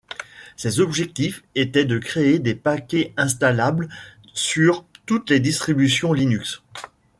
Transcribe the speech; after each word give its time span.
Ses 0.57 0.79
objectifs 0.79 1.43
étaient 1.53 1.85
de 1.85 1.99
créer 1.99 2.39
des 2.39 2.55
paquets 2.55 3.13
installables 3.17 3.87
sur 4.33 4.83
toutes 5.05 5.29
les 5.29 5.39
distributions 5.39 6.11
Linux. 6.11 6.63